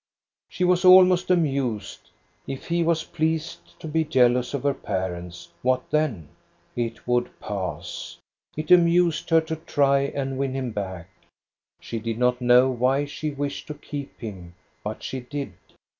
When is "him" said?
10.55-10.71, 14.19-14.55